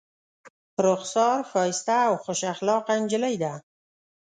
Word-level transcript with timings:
رخسار 0.85 1.39
ښایسته 1.51 1.95
او 2.07 2.13
خوش 2.23 2.41
اخلاقه 2.53 2.93
نجلۍ 3.01 3.35
ده. 3.43 3.53